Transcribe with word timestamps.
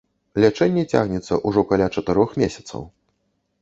Лячэнне 0.45 0.85
цягнецца 0.95 1.39
ўжо 1.51 1.67
каля 1.75 1.91
чатырох 1.97 2.29
месяцаў. 2.45 2.81